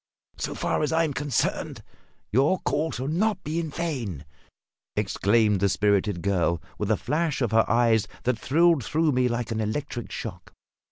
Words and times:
"So 0.39 0.55
far 0.55 0.81
as 0.81 0.91
I 0.91 1.03
am 1.03 1.13
concerned, 1.13 1.83
your 2.31 2.57
call 2.61 2.89
shall 2.91 3.07
not 3.07 3.43
be 3.43 3.59
in 3.59 3.69
vain!" 3.69 4.25
exclaimed 4.95 5.59
the 5.59 5.69
spirited 5.69 6.23
girl, 6.23 6.59
with 6.79 6.89
a 6.89 6.97
flash 6.97 7.39
of 7.39 7.51
her 7.51 7.69
eyes 7.69 8.07
that 8.23 8.39
thrilled 8.39 8.83
through 8.83 9.11
me 9.11 9.27
like 9.27 9.51
an 9.51 9.61
electric 9.61 10.11
shock. 10.11 10.53